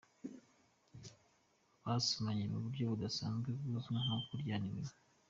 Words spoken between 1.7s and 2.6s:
Basomanye mu